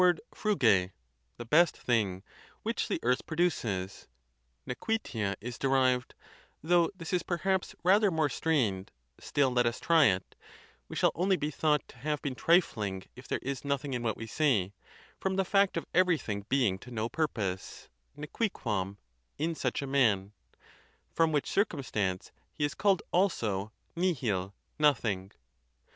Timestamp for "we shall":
10.87-11.11